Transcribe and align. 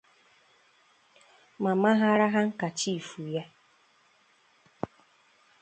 ma 1.63 1.71
maghara 1.81 2.25
handkachiifù 2.33 3.21
ya 3.35 3.45